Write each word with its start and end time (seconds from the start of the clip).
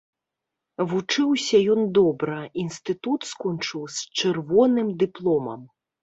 Вучыўся 0.91 1.57
ён 1.73 1.83
добра, 1.97 2.37
інстытут 2.63 3.27
скончыў 3.33 3.83
з 3.97 4.09
чырвоным 4.17 4.87
дыпломам. 5.05 5.61